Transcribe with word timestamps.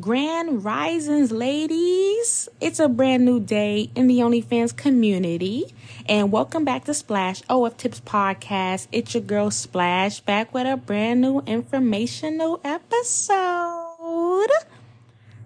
Grand 0.00 0.64
Risings, 0.64 1.30
ladies. 1.30 2.48
It's 2.60 2.80
a 2.80 2.88
brand 2.88 3.24
new 3.24 3.38
day 3.38 3.92
in 3.94 4.08
the 4.08 4.18
OnlyFans 4.18 4.76
community. 4.76 5.72
And 6.06 6.32
welcome 6.32 6.64
back 6.64 6.84
to 6.86 6.94
Splash 6.94 7.42
OF 7.48 7.76
Tips 7.76 8.00
Podcast. 8.00 8.88
It's 8.90 9.14
your 9.14 9.22
girl 9.22 9.52
Splash 9.52 10.18
back 10.18 10.52
with 10.52 10.66
a 10.66 10.76
brand 10.76 11.20
new 11.20 11.42
informational 11.46 12.60
episode. 12.64 14.48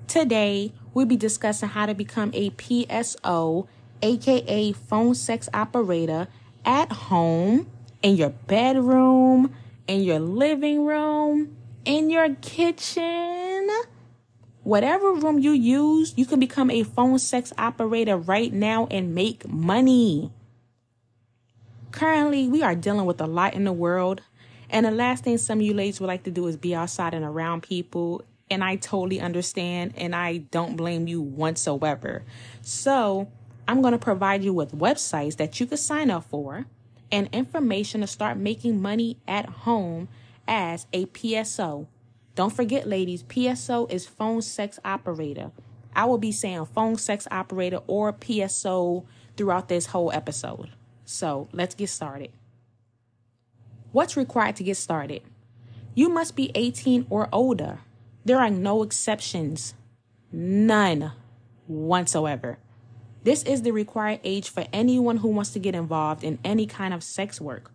Today, 0.07 0.73
we'll 0.95 1.05
be 1.05 1.17
discussing 1.17 1.69
how 1.69 1.85
to 1.85 1.93
become 1.93 2.31
a 2.33 2.49
PSO, 2.49 3.67
aka 4.01 4.73
phone 4.73 5.15
sex 5.15 5.51
operator, 5.53 6.27
at 6.65 6.91
home, 6.91 7.71
in 8.01 8.17
your 8.17 8.31
bedroom, 8.31 9.55
in 9.87 10.05
your 10.05 10.21
living 10.21 10.87
room, 10.87 11.55
in 11.85 12.09
your 12.09 12.35
kitchen 12.37 13.38
Whatever 14.69 15.15
room 15.15 15.39
you 15.39 15.53
use, 15.53 16.13
you 16.15 16.27
can 16.27 16.39
become 16.39 16.71
a 16.71 16.83
phone 16.83 17.19
sex 17.19 17.55
operator 17.57 18.19
right 18.19 18.53
now 18.53 18.87
and 18.91 19.15
make 19.15 19.49
money. 19.49 20.31
Currently, 21.91 22.49
we 22.49 22.63
are 22.63 22.75
dealing 22.75 23.07
with 23.07 23.19
a 23.23 23.27
lot 23.27 23.55
in 23.55 23.65
the 23.65 23.73
world, 23.73 24.21
and 24.69 24.85
the 24.85 24.91
last 24.91 25.25
thing 25.25 25.39
some 25.39 25.61
of 25.61 25.65
you 25.65 25.73
ladies 25.73 26.01
would 26.01 26.07
like 26.07 26.25
to 26.25 26.31
do 26.31 26.47
is 26.49 26.59
be 26.59 26.75
outside 26.75 27.15
and 27.15 27.25
around 27.25 27.63
people. 27.63 28.21
And 28.51 28.63
I 28.63 28.77
totally 28.77 29.23
understand, 29.23 29.95
and 29.97 30.15
I 30.15 30.37
don't 30.37 30.77
blame 30.77 31.09
you 31.09 31.23
whatsoever. 31.23 32.25
So, 32.61 33.27
I'm 33.67 33.81
going 33.81 33.93
to 33.93 33.99
provide 33.99 34.45
you 34.45 34.53
with 34.53 34.73
websites 34.73 35.39
that 35.39 35.59
you 35.61 35.65
can 35.65 35.79
sign 35.79 36.11
up 36.11 36.25
for 36.25 36.67
and 37.11 37.31
information 37.33 38.03
to 38.03 38.07
start 38.07 38.37
making 38.37 38.83
money 38.83 39.17
at 39.27 39.47
home 39.47 40.09
as 40.47 40.87
a 40.93 41.07
PSO 41.07 41.87
don't 42.39 42.55
forget, 42.55 42.87
ladies, 42.87 43.25
PSO 43.25 43.91
is 43.91 44.07
phone 44.07 44.43
sex 44.43 44.79
operator. 44.85 45.51
I 45.93 46.05
will 46.05 46.19
be 46.19 46.31
saying 46.31 46.67
phone 46.67 46.97
sex 46.97 47.27
operator 47.33 47.81
or 47.89 48.13
PSO 48.13 49.05
throughout 49.37 49.69
this 49.69 49.87
whole 49.87 50.13
episode. 50.13 50.71
So 51.05 51.49
let's 51.53 51.75
get 51.75 51.89
started. 51.89 52.31
What's 53.91 54.17
required 54.17 54.55
to 54.55 54.63
get 54.63 54.77
started? 54.77 55.23
You 55.97 56.11
must 56.11 56.37
be 56.37 56.53
18 56.55 57.09
or 57.11 57.29
older. 57.33 57.81
There 58.25 58.39
are 58.39 58.51
no 58.51 58.85
exceptions. 58.85 59.75
None 60.31 61.11
whatsoever. 61.67 62.59
This 63.25 63.43
is 63.43 63.63
the 63.63 63.73
required 63.73 64.21
age 64.23 64.49
for 64.49 64.65
anyone 64.73 65.17
who 65.17 65.29
wants 65.31 65.51
to 65.55 65.59
get 65.59 65.75
involved 65.75 66.23
in 66.23 66.39
any 66.45 66.67
kind 66.67 66.95
of 66.95 67.03
sex 67.03 67.41
work. 67.41 67.73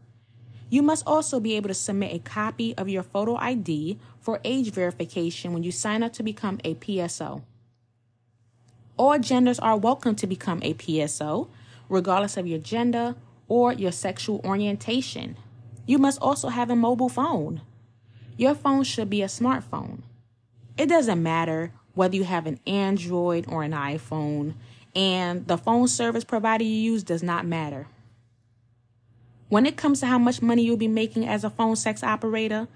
You 0.74 0.82
must 0.82 1.06
also 1.06 1.40
be 1.40 1.56
able 1.56 1.68
to 1.68 1.76
submit 1.76 2.16
a 2.16 2.18
copy 2.18 2.76
of 2.80 2.90
your 2.90 3.04
photo 3.04 3.36
ID 3.36 4.00
for 4.20 4.40
age 4.44 4.72
verification 4.72 5.54
when 5.54 5.62
you 5.62 5.72
sign 5.72 6.02
up 6.02 6.14
to 6.14 6.24
become 6.24 6.60
a 6.64 6.74
PSO. 6.74 7.44
All 8.98 9.20
genders 9.20 9.60
are 9.60 9.78
welcome 9.78 10.16
to 10.16 10.26
become 10.26 10.62
a 10.64 10.74
PSO, 10.74 11.48
regardless 11.90 12.38
of 12.38 12.48
your 12.48 12.58
gender 12.58 13.14
or 13.48 13.72
your 13.72 13.92
sexual 13.92 14.42
orientation. 14.44 15.38
You 15.86 16.00
must 16.00 16.20
also 16.20 16.50
have 16.50 16.72
a 16.72 16.76
mobile 16.76 17.08
phone. 17.08 17.62
Your 18.36 18.56
phone 18.56 18.84
should 18.84 19.12
be 19.12 19.22
a 19.22 19.28
smartphone. 19.28 20.02
It 20.76 20.88
doesn't 20.88 21.22
matter 21.22 21.72
whether 21.94 22.16
you 22.16 22.24
have 22.24 22.48
an 22.48 22.60
Android 22.66 23.46
or 23.48 23.62
an 23.62 23.74
iPhone, 23.74 24.56
and 24.96 25.46
the 25.46 25.60
phone 25.60 25.88
service 25.88 26.24
provider 26.24 26.64
you 26.64 26.94
use 26.94 27.04
does 27.04 27.22
not 27.22 27.46
matter. 27.46 27.86
When 29.50 29.66
it 29.66 29.78
comes 29.78 30.00
to 30.00 30.08
how 30.08 30.18
much 30.18 30.42
money 30.42 30.64
you'll 30.64 30.78
be 30.78 30.88
making 30.88 31.28
as 31.28 31.44
a 31.44 31.50
phone 31.50 31.76
sex 31.76 32.04
operator, 32.04 32.68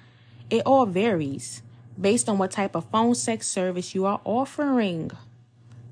it 0.50 0.64
all 0.66 0.86
varies 0.86 1.62
based 2.00 2.30
on 2.30 2.38
what 2.38 2.52
type 2.52 2.76
of 2.76 2.90
phone 2.90 3.16
sex 3.16 3.48
service 3.48 3.96
you 3.96 4.06
are 4.06 4.22
offering. 4.24 5.12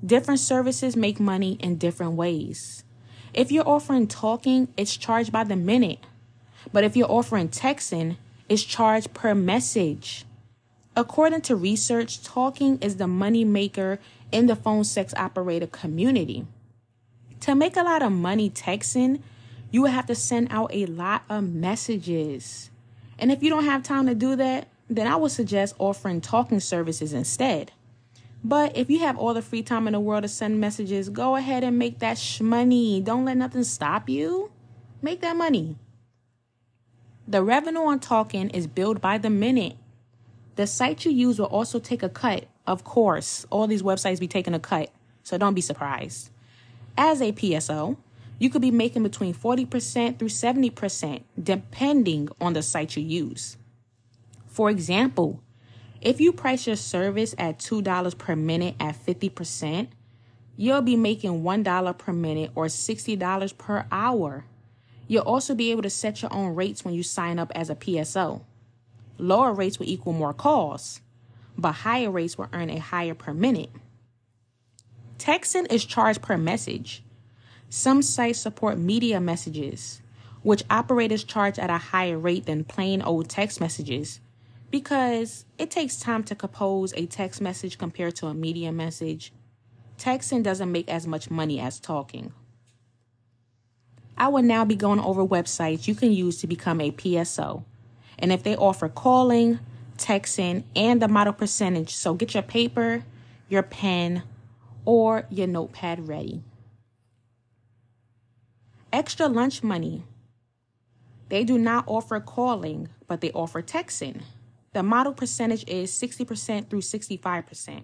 Different 0.04 0.40
services 0.40 0.96
make 0.96 1.18
money 1.18 1.56
in 1.60 1.76
different 1.76 2.12
ways. 2.12 2.84
If 3.34 3.50
you're 3.50 3.68
offering 3.68 4.06
talking, 4.06 4.68
it's 4.76 4.96
charged 4.96 5.32
by 5.32 5.44
the 5.44 5.56
minute. 5.56 5.98
But 6.72 6.84
if 6.84 6.96
you're 6.96 7.10
offering 7.10 7.48
texting, 7.48 8.16
it's 8.48 8.62
charged 8.62 9.12
per 9.14 9.34
message. 9.34 10.24
According 10.94 11.42
to 11.42 11.56
research, 11.56 12.22
talking 12.22 12.78
is 12.80 12.96
the 12.96 13.06
money 13.06 13.44
maker 13.44 13.98
in 14.32 14.46
the 14.46 14.56
phone 14.56 14.84
sex 14.84 15.12
operator 15.14 15.66
community. 15.66 16.46
To 17.40 17.54
make 17.54 17.76
a 17.76 17.82
lot 17.82 18.02
of 18.02 18.12
money 18.12 18.48
texting, 18.48 19.20
you 19.70 19.82
would 19.82 19.90
have 19.90 20.06
to 20.06 20.14
send 20.14 20.48
out 20.50 20.70
a 20.72 20.86
lot 20.86 21.22
of 21.28 21.52
messages. 21.52 22.70
And 23.18 23.32
if 23.32 23.42
you 23.42 23.50
don't 23.50 23.64
have 23.64 23.82
time 23.82 24.06
to 24.06 24.14
do 24.14 24.36
that, 24.36 24.68
then 24.88 25.06
I 25.06 25.16
would 25.16 25.32
suggest 25.32 25.74
offering 25.78 26.20
talking 26.20 26.60
services 26.60 27.12
instead. 27.12 27.72
But 28.44 28.76
if 28.76 28.90
you 28.90 29.00
have 29.00 29.18
all 29.18 29.34
the 29.34 29.42
free 29.42 29.62
time 29.62 29.86
in 29.86 29.92
the 29.92 30.00
world 30.00 30.22
to 30.22 30.28
send 30.28 30.60
messages, 30.60 31.08
go 31.08 31.34
ahead 31.34 31.64
and 31.64 31.78
make 31.78 31.98
that 31.98 32.22
money. 32.40 33.00
Don't 33.00 33.24
let 33.24 33.36
nothing 33.36 33.64
stop 33.64 34.08
you. 34.08 34.52
Make 35.02 35.20
that 35.22 35.36
money. 35.36 35.76
The 37.26 37.42
revenue 37.42 37.80
on 37.80 37.98
talking 37.98 38.50
is 38.50 38.68
billed 38.68 39.00
by 39.00 39.18
the 39.18 39.30
minute. 39.30 39.76
The 40.54 40.66
site 40.66 41.04
you 41.04 41.10
use 41.10 41.38
will 41.38 41.46
also 41.46 41.80
take 41.80 42.04
a 42.04 42.08
cut. 42.08 42.46
Of 42.66 42.84
course, 42.84 43.46
all 43.50 43.66
these 43.66 43.82
websites 43.82 44.20
be 44.20 44.28
taking 44.28 44.54
a 44.54 44.60
cut, 44.60 44.90
so 45.22 45.36
don't 45.36 45.54
be 45.54 45.60
surprised. 45.60 46.30
As 46.96 47.20
a 47.20 47.32
PSO, 47.32 47.96
you 48.38 48.50
could 48.50 48.62
be 48.62 48.70
making 48.70 49.02
between 49.02 49.34
40% 49.34 50.18
through 50.18 50.28
70% 50.28 51.22
depending 51.42 52.28
on 52.40 52.52
the 52.52 52.62
site 52.62 52.96
you 52.96 53.02
use. 53.02 53.56
For 54.46 54.70
example, 54.70 55.42
if 56.00 56.20
you 56.20 56.32
price 56.32 56.66
your 56.66 56.76
service 56.76 57.34
at 57.38 57.58
$2 57.58 58.18
per 58.18 58.36
minute 58.36 58.74
at 58.78 58.94
50%, 59.04 59.88
you'll 60.56 60.82
be 60.82 60.96
making 60.96 61.42
$1 61.42 61.98
per 61.98 62.12
minute 62.12 62.50
or 62.54 62.66
$60 62.66 63.58
per 63.58 63.86
hour. 63.90 64.44
You'll 65.08 65.22
also 65.22 65.54
be 65.54 65.70
able 65.70 65.82
to 65.82 65.90
set 65.90 66.22
your 66.22 66.32
own 66.32 66.54
rates 66.54 66.84
when 66.84 66.94
you 66.94 67.02
sign 67.02 67.38
up 67.38 67.52
as 67.54 67.70
a 67.70 67.74
PSO. 67.74 68.42
Lower 69.18 69.52
rates 69.52 69.78
will 69.78 69.88
equal 69.88 70.12
more 70.12 70.34
calls, 70.34 71.00
but 71.56 71.72
higher 71.72 72.10
rates 72.10 72.36
will 72.36 72.48
earn 72.52 72.70
a 72.70 72.78
higher 72.78 73.14
per 73.14 73.32
minute. 73.32 73.70
Texting 75.18 75.70
is 75.72 75.84
charged 75.84 76.20
per 76.20 76.36
message. 76.36 77.02
Some 77.68 78.02
sites 78.02 78.38
support 78.38 78.78
media 78.78 79.20
messages, 79.20 80.00
which 80.42 80.64
operators 80.70 81.24
charge 81.24 81.58
at 81.58 81.70
a 81.70 81.78
higher 81.78 82.18
rate 82.18 82.46
than 82.46 82.64
plain 82.64 83.02
old 83.02 83.28
text 83.28 83.60
messages 83.60 84.20
because 84.70 85.44
it 85.58 85.70
takes 85.70 85.98
time 85.98 86.22
to 86.24 86.34
compose 86.34 86.92
a 86.94 87.06
text 87.06 87.40
message 87.40 87.78
compared 87.78 88.16
to 88.16 88.26
a 88.26 88.34
media 88.34 88.72
message. 88.72 89.32
Texting 89.98 90.42
doesn't 90.42 90.70
make 90.70 90.88
as 90.88 91.06
much 91.06 91.30
money 91.30 91.58
as 91.60 91.80
talking. 91.80 92.32
I 94.18 94.28
will 94.28 94.42
now 94.42 94.64
be 94.64 94.76
going 94.76 95.00
over 95.00 95.24
websites 95.24 95.86
you 95.86 95.94
can 95.94 96.12
use 96.12 96.40
to 96.40 96.46
become 96.46 96.80
a 96.80 96.90
PSO. 96.90 97.64
And 98.18 98.32
if 98.32 98.42
they 98.42 98.56
offer 98.56 98.88
calling, 98.88 99.58
texting, 99.98 100.64
and 100.74 101.02
the 101.02 101.08
model 101.08 101.32
percentage, 101.32 101.94
so 101.94 102.14
get 102.14 102.34
your 102.34 102.42
paper, 102.42 103.04
your 103.48 103.62
pen, 103.62 104.22
or 104.84 105.26
your 105.30 105.46
notepad 105.46 106.08
ready. 106.08 106.42
Extra 108.96 109.28
lunch 109.28 109.62
money. 109.62 110.04
They 111.28 111.44
do 111.44 111.58
not 111.58 111.84
offer 111.86 112.18
calling, 112.18 112.88
but 113.06 113.20
they 113.20 113.30
offer 113.32 113.60
texting. 113.60 114.22
The 114.72 114.82
model 114.82 115.12
percentage 115.12 115.68
is 115.68 115.92
60% 115.92 116.70
through 116.70 116.80
65%. 116.80 117.82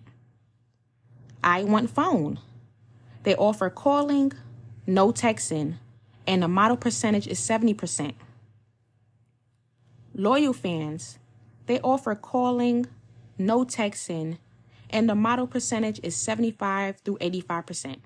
I 1.45 1.65
want 1.65 1.91
phone. 1.91 2.41
They 3.25 3.37
offer 3.37 3.69
calling, 3.69 4.33
no 4.87 5.13
texting, 5.13 5.75
and 6.27 6.43
the 6.43 6.49
model 6.49 6.79
percentage 6.79 7.27
is 7.27 7.39
70%. 7.39 8.15
Loyal 10.15 10.55
fans, 10.55 11.19
they 11.67 11.79
offer 11.81 12.15
calling, 12.15 12.87
no 13.37 13.67
texting, 13.67 14.39
and 14.89 15.11
the 15.11 15.15
model 15.15 15.47
percentage 15.47 16.01
is 16.03 16.17
75 16.17 17.01
through 17.01 17.19
85%. 17.19 17.99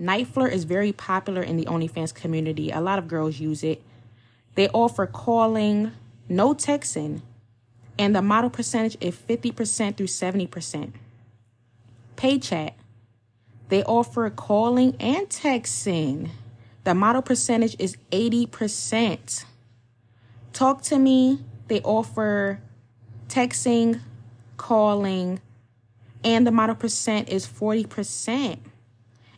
NiteFlirt 0.00 0.52
is 0.52 0.64
very 0.64 0.92
popular 0.92 1.42
in 1.42 1.56
the 1.56 1.64
OnlyFans 1.64 2.14
community. 2.14 2.70
A 2.70 2.80
lot 2.80 2.98
of 2.98 3.08
girls 3.08 3.40
use 3.40 3.64
it. 3.64 3.82
They 4.54 4.68
offer 4.68 5.06
calling, 5.06 5.92
no 6.28 6.54
texting, 6.54 7.22
and 7.98 8.14
the 8.14 8.22
model 8.22 8.50
percentage 8.50 8.96
is 9.00 9.14
50% 9.14 9.96
through 9.96 10.06
70%. 10.06 10.92
PayChat, 12.16 12.72
they 13.68 13.82
offer 13.84 14.28
calling 14.30 14.96
and 15.00 15.28
texting. 15.28 16.30
The 16.84 16.94
model 16.94 17.22
percentage 17.22 17.76
is 17.78 17.96
80%. 18.12 19.44
Talk 20.52 20.82
to 20.82 20.98
me, 20.98 21.40
they 21.68 21.80
offer 21.80 22.60
texting, 23.28 24.00
calling, 24.56 25.40
and 26.22 26.46
the 26.46 26.52
model 26.52 26.74
percent 26.74 27.28
is 27.28 27.46
40% 27.46 28.58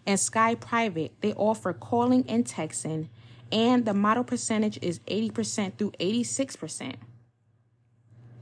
and 0.08 0.19
Sky 0.19 0.55
Private, 0.55 1.12
they 1.20 1.34
offer 1.34 1.75
calling 1.75 2.25
and 2.28 2.46
texting, 2.46 3.08
and 3.52 3.84
the 3.84 3.93
model 3.93 4.25
percentage 4.25 4.78
is 4.81 5.00
80% 5.00 5.76
through 5.76 5.90
86%. 6.00 6.94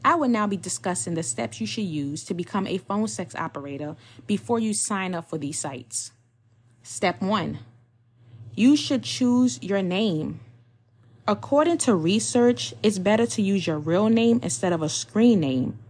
I 0.04 0.14
will 0.14 0.28
now 0.28 0.46
be 0.46 0.56
discussing 0.56 1.14
the 1.14 1.24
steps 1.24 1.60
you 1.60 1.66
should 1.66 1.84
use 1.84 2.22
to 2.26 2.34
become 2.34 2.68
a 2.68 2.78
phone 2.78 3.08
sex 3.08 3.34
operator 3.34 3.96
before 4.28 4.60
you 4.60 4.72
sign 4.72 5.12
up 5.12 5.28
for 5.28 5.38
these 5.38 5.58
sites. 5.58 6.12
Step 6.84 7.20
1. 7.20 7.58
You 8.54 8.76
should 8.76 9.02
choose 9.02 9.60
your 9.60 9.82
name. 9.82 10.38
According 11.26 11.78
to 11.78 11.96
research, 11.96 12.74
it's 12.84 13.00
better 13.00 13.26
to 13.26 13.42
use 13.42 13.66
your 13.66 13.80
real 13.80 14.08
name 14.08 14.38
instead 14.44 14.72
of 14.72 14.82
a 14.82 14.88
screen 14.88 15.40
name. 15.40 15.80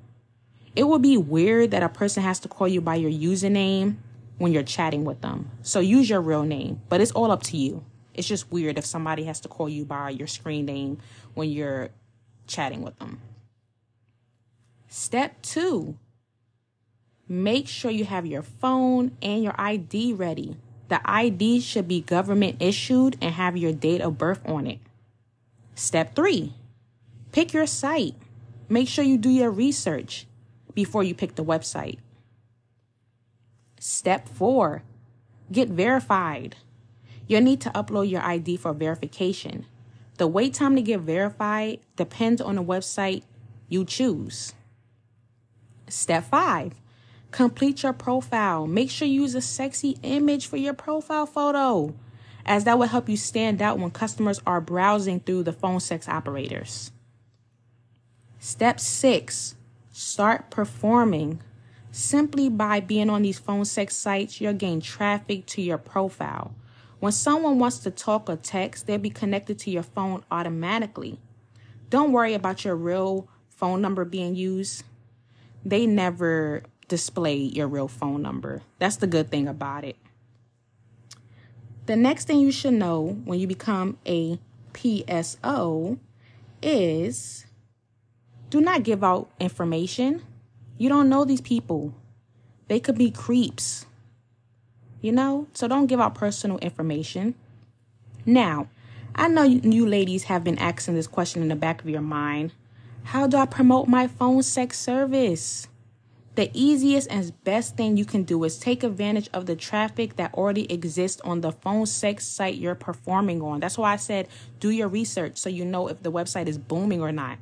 It 0.75 0.84
would 0.84 1.02
be 1.02 1.19
weird 1.19 1.70
that 1.73 1.82
a 1.82 1.90
person 1.90 2.23
has 2.23 2.40
to 2.40 2.49
call 2.49 2.67
you 2.67 2.81
by 2.81 2.94
your 2.94 3.11
username 3.11 3.96
when 4.38 4.53
you're 4.53 4.62
chatting 4.62 5.05
with 5.05 5.21
them. 5.21 5.50
So 5.62 5.81
use 5.81 6.09
your 6.11 6.21
real 6.21 6.43
name, 6.43 6.81
but 6.88 7.00
it's 7.00 7.12
all 7.12 7.31
up 7.31 7.43
to 7.44 7.56
you. 7.56 7.85
It's 8.15 8.29
just 8.29 8.50
weird 8.50 8.79
if 8.79 8.87
somebody 8.87 9.25
has 9.25 9.41
to 9.41 9.49
call 9.49 9.69
you 9.69 9.85
by 9.85 10.11
your 10.11 10.27
screen 10.27 10.67
name 10.67 10.99
when 11.35 11.50
you're 11.50 11.91
chatting 12.47 12.83
with 12.83 12.99
them. 12.99 13.21
Step 14.88 15.43
two, 15.43 15.99
make 17.29 17.69
sure 17.69 17.91
you 17.91 18.05
have 18.05 18.25
your 18.25 18.43
phone 18.43 19.12
and 19.21 19.43
your 19.43 19.55
ID 19.59 20.15
ready. 20.15 20.56
The 20.88 21.00
ID 21.05 21.61
should 21.61 21.88
be 21.88 22.00
government 22.00 22.56
issued 22.61 23.17
and 23.21 23.35
have 23.35 23.56
your 23.56 23.73
date 23.73 24.00
of 24.00 24.17
birth 24.17 24.41
on 24.47 24.67
it. 24.67 24.79
Step 25.75 26.15
three, 26.15 26.55
pick 27.33 27.53
your 27.53 27.67
site. 27.67 28.15
Make 28.69 28.88
sure 28.88 29.05
you 29.05 29.19
do 29.19 29.29
your 29.29 29.50
research 29.50 30.27
before 30.75 31.05
you 31.05 31.15
pick 31.15 31.35
the 31.35 31.44
website. 31.44 31.99
Step 33.88 34.29
four, 34.29 34.83
get 35.53 35.69
verified. 35.69 36.56
You'll 37.29 37.43
need 37.43 37.61
to 37.61 37.71
upload 37.71 38.11
your 38.11 38.21
ID 38.21 38.56
for 38.56 38.73
verification. 38.73 39.65
The 40.19 40.27
wait 40.27 40.55
time 40.55 40.75
to 40.75 40.83
get 40.83 41.03
verified 41.03 41.79
depends 41.94 42.41
on 42.41 42.56
the 42.56 42.65
website 42.65 43.23
you 43.69 43.85
choose. 43.85 44.55
Step 45.88 46.25
five, 46.25 46.73
complete 47.31 47.85
your 47.85 47.93
profile. 47.93 48.67
Make 48.67 48.91
sure 48.91 49.06
you 49.06 49.23
use 49.23 49.37
a 49.37 49.41
sexy 49.41 50.00
image 50.03 50.49
for 50.49 50.56
your 50.56 50.75
profile 50.75 51.25
photo, 51.25 51.94
as 52.44 52.65
that 52.65 52.81
will 52.81 52.88
help 52.88 53.09
you 53.09 53.17
stand 53.17 53.62
out 53.62 53.79
when 53.79 53.93
customers 53.93 54.43
are 54.44 54.61
browsing 54.61 55.21
through 55.21 55.44
the 55.44 55.53
phone 55.53 55.79
sex 55.79 56.09
operators. 56.09 56.91
Step 58.41 58.81
six, 58.81 59.55
start 59.93 60.50
performing. 60.50 61.41
Simply 61.96 62.48
by 62.48 62.81
being 62.81 63.08
on 63.08 63.22
these 63.22 63.38
phone 63.38 63.64
sex 63.64 63.96
sites, 63.96 64.40
you'll 64.40 64.52
gain 64.52 64.81
traffic 64.81 65.46
to 65.46 65.62
your 65.62 65.78
profile. 65.78 66.54
When 67.00 67.12
someone 67.12 67.58
wants 67.58 67.78
to 67.81 67.90
talk 67.90 68.28
or 68.28 68.37
text, 68.37 68.87
they'll 68.87 68.98
be 68.98 69.10
connected 69.10 69.58
to 69.60 69.70
your 69.70 69.82
phone 69.82 70.22
automatically. 70.31 71.19
Don't 71.88 72.12
worry 72.12 72.34
about 72.34 72.64
your 72.64 72.76
real 72.76 73.28
phone 73.48 73.81
number 73.81 74.04
being 74.04 74.34
used 74.34 74.84
they 75.66 75.84
never 75.84 76.62
display 76.87 77.34
your 77.34 77.66
real 77.66 77.88
phone 77.88 78.22
number. 78.22 78.62
That's 78.78 78.96
the 78.96 79.08
good 79.08 79.31
thing 79.31 79.49
about 79.49 79.82
it. 79.82 79.96
The 81.87 81.96
next 81.96 82.26
thing 82.26 82.38
you 82.38 82.52
should 82.52 82.75
know 82.75 83.20
when 83.25 83.40
you 83.40 83.49
become 83.49 83.99
a 84.06 84.38
PSO 84.75 85.99
is 86.62 87.46
do 88.49 88.60
not 88.60 88.84
give 88.84 89.02
out 89.02 89.28
information. 89.40 90.22
You 90.78 90.88
don't 90.88 91.08
know 91.08 91.25
these 91.25 91.40
people. 91.40 91.94
They 92.69 92.81
could 92.81 92.99
be 92.99 93.11
creeps. 93.11 93.87
You 95.00 95.12
know? 95.12 95.46
So 95.55 95.69
don't 95.69 95.87
give 95.87 96.00
out 96.00 96.14
personal 96.14 96.58
information. 96.58 97.34
Now, 98.25 98.69
I 99.14 99.28
know 99.28 99.44
you 99.44 99.87
ladies 99.87 100.25
have 100.25 100.44
been 100.44 100.58
asking 100.58 100.94
this 100.94 101.06
question 101.06 101.40
in 101.43 101.49
the 101.49 101.56
back 101.56 101.81
of 101.81 101.88
your 101.88 102.02
mind. 102.02 102.52
How 103.05 103.26
do 103.26 103.37
I 103.37 103.46
promote 103.46 103.88
my 103.88 104.08
phone 104.08 104.43
sex 104.43 104.78
service? 104.78 105.69
The 106.34 106.50
easiest 106.52 107.11
and 107.11 107.32
best 107.44 107.76
thing 107.76 107.96
you 107.96 108.05
can 108.05 108.25
do 108.25 108.44
is 108.44 108.58
take 108.58 108.82
advantage 108.82 109.31
of 109.32 109.46
the 109.46 109.56
traffic 109.56 110.17
that 110.17 110.34
already 110.34 110.70
exists 110.70 111.23
on 111.23 111.40
the 111.40 111.50
phone 111.50 111.87
sex 111.87 112.26
site 112.26 112.56
you're 112.56 112.75
performing 112.75 113.40
on. 113.40 113.61
That's 113.61 113.78
why 113.78 113.94
I 113.94 113.96
said 113.96 114.28
do 114.61 114.69
your 114.69 114.88
research 114.88 115.38
so 115.38 115.49
you 115.49 115.64
know 115.64 115.88
if 115.88 116.02
the 116.02 116.12
website 116.12 116.46
is 116.46 116.58
booming 116.58 117.00
or 117.00 117.11
not. 117.11 117.38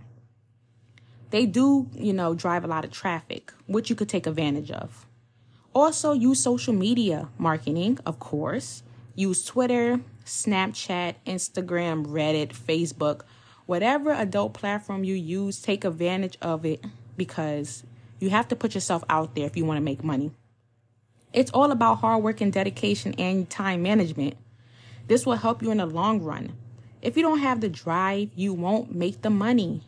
They 1.35 1.47
do, 1.47 1.89
you 1.93 2.13
know, 2.13 2.35
drive 2.35 2.63
a 2.63 2.69
lot 2.69 2.85
of 2.85 2.93
traffic, 2.93 3.53
which 3.67 3.91
you 3.91 3.97
could 3.97 4.09
take 4.09 4.29
advantage 4.29 4.71
of. 4.71 5.05
Also, 5.75 6.13
use 6.13 6.39
social 6.39 6.73
media 6.73 7.29
marketing, 7.39 7.99
of 8.07 8.21
course. 8.21 8.85
Use 9.17 9.45
Twitter, 9.45 10.01
Snapchat, 10.25 11.17
Instagram, 11.27 12.07
Reddit, 12.07 12.53
Facebook 12.53 13.23
whatever 13.67 14.13
adult 14.13 14.55
platform 14.55 15.05
you 15.05 15.15
use, 15.15 15.61
take 15.61 15.85
advantage 15.85 16.37
of 16.43 16.65
it 16.65 16.85
because 17.17 17.85
you 18.21 18.31
have 18.31 18.49
to 18.49 18.57
put 18.57 18.75
yourself 18.75 19.05
out 19.09 19.35
there 19.35 19.47
if 19.47 19.57
you 19.57 19.65
want 19.65 19.79
to 19.79 19.83
make 19.83 20.05
money. 20.05 20.33
It's 21.33 21.51
all 21.51 21.73
about 21.73 21.97
hard 21.97 22.23
work 22.23 22.41
and 22.41 22.53
dedication 22.53 23.15
and 23.19 23.49
time 23.49 23.83
management. 23.83 24.35
This 25.09 25.27
will 25.27 25.37
help 25.37 25.63
you 25.63 25.71
in 25.71 25.79
the 25.79 25.87
long 25.87 26.21
run. 26.23 26.57
If 27.03 27.17
you 27.17 27.23
don't 27.23 27.41
have 27.41 27.61
the 27.61 27.69
drive, 27.69 28.31
you 28.35 28.55
won't 28.55 28.95
make 28.95 29.23
the 29.23 29.31
money. 29.31 29.83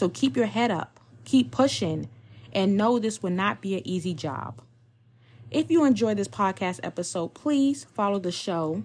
So 0.00 0.08
keep 0.08 0.34
your 0.34 0.46
head 0.46 0.70
up, 0.70 0.98
keep 1.26 1.50
pushing, 1.50 2.08
and 2.54 2.74
know 2.74 2.98
this 2.98 3.22
will 3.22 3.32
not 3.32 3.60
be 3.60 3.74
an 3.74 3.86
easy 3.86 4.14
job. 4.14 4.62
If 5.50 5.70
you 5.70 5.84
enjoyed 5.84 6.16
this 6.16 6.26
podcast 6.26 6.80
episode, 6.82 7.34
please 7.34 7.84
follow 7.84 8.18
the 8.18 8.32
show, 8.32 8.82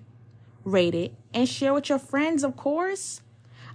rate 0.65 0.93
it, 0.93 1.13
and 1.33 1.47
share 1.47 1.73
with 1.73 1.87
your 1.87 1.99
friends, 1.99 2.43
of 2.43 2.57
course. 2.57 3.21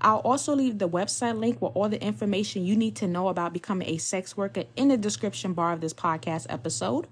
I'll 0.02 0.18
also 0.18 0.54
leave 0.54 0.78
the 0.78 0.86
website 0.86 1.38
link 1.38 1.62
with 1.62 1.72
all 1.74 1.88
the 1.88 2.04
information 2.04 2.66
you 2.66 2.76
need 2.76 2.94
to 2.96 3.08
know 3.08 3.28
about 3.28 3.54
becoming 3.54 3.88
a 3.88 3.96
sex 3.96 4.36
worker 4.36 4.64
in 4.76 4.88
the 4.88 4.98
description 4.98 5.54
bar 5.54 5.72
of 5.72 5.80
this 5.80 5.94
podcast 5.94 6.44
episode. 6.50 7.06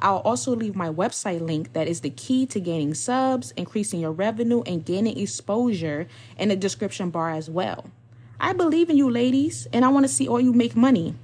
I'll 0.00 0.18
also 0.18 0.56
leave 0.56 0.74
my 0.74 0.88
website 0.88 1.40
link 1.40 1.72
that 1.74 1.86
is 1.86 2.00
the 2.00 2.10
key 2.10 2.46
to 2.46 2.58
gaining 2.58 2.94
subs, 2.94 3.52
increasing 3.52 4.00
your 4.00 4.10
revenue, 4.10 4.62
and 4.62 4.84
gaining 4.84 5.16
exposure 5.16 6.08
in 6.36 6.48
the 6.48 6.56
description 6.56 7.10
bar 7.10 7.30
as 7.30 7.48
well. 7.48 7.92
I 8.40 8.52
believe 8.52 8.88
in 8.88 8.96
you, 8.96 9.10
ladies, 9.10 9.66
and 9.72 9.84
I 9.84 9.88
want 9.88 10.04
to 10.04 10.08
see 10.08 10.28
all 10.28 10.40
you 10.40 10.52
make 10.52 10.76
money. 10.76 11.14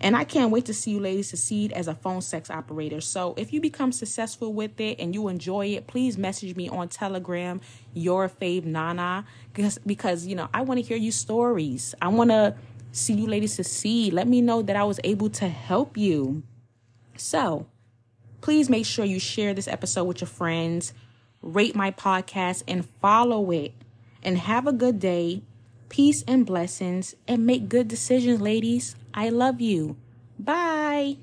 And 0.00 0.16
I 0.16 0.24
can't 0.24 0.50
wait 0.50 0.66
to 0.66 0.74
see 0.74 0.90
you 0.90 1.00
ladies 1.00 1.30
succeed 1.30 1.72
as 1.72 1.88
a 1.88 1.94
phone 1.94 2.20
sex 2.20 2.50
operator. 2.50 3.00
So 3.00 3.32
if 3.38 3.52
you 3.52 3.60
become 3.60 3.90
successful 3.92 4.52
with 4.52 4.78
it 4.80 5.00
and 5.00 5.14
you 5.14 5.28
enjoy 5.28 5.68
it, 5.68 5.86
please 5.86 6.18
message 6.18 6.56
me 6.56 6.68
on 6.68 6.88
Telegram, 6.88 7.60
your 7.94 8.28
fave 8.28 8.64
Nana, 8.64 9.24
because 9.54 9.78
because 9.78 10.26
you 10.26 10.34
know 10.34 10.48
I 10.52 10.62
want 10.62 10.78
to 10.78 10.82
hear 10.86 10.98
you 10.98 11.10
stories. 11.10 11.94
I 12.02 12.08
want 12.08 12.30
to 12.30 12.54
see 12.92 13.14
you 13.14 13.26
ladies 13.26 13.54
succeed. 13.54 14.12
Let 14.12 14.28
me 14.28 14.42
know 14.42 14.60
that 14.62 14.76
I 14.76 14.84
was 14.84 15.00
able 15.04 15.30
to 15.30 15.48
help 15.48 15.96
you. 15.96 16.42
So 17.16 17.66
please 18.40 18.68
make 18.68 18.84
sure 18.84 19.06
you 19.06 19.18
share 19.18 19.54
this 19.54 19.68
episode 19.68 20.04
with 20.04 20.20
your 20.20 20.28
friends, 20.28 20.92
rate 21.40 21.74
my 21.74 21.92
podcast, 21.92 22.62
and 22.68 22.84
follow 23.00 23.50
it. 23.52 23.72
And 24.22 24.38
have 24.38 24.66
a 24.66 24.72
good 24.72 24.98
day. 24.98 25.42
Peace 25.94 26.24
and 26.26 26.44
blessings, 26.44 27.14
and 27.28 27.46
make 27.46 27.68
good 27.68 27.86
decisions, 27.86 28.40
ladies. 28.40 28.96
I 29.14 29.28
love 29.28 29.60
you. 29.60 29.94
Bye. 30.40 31.18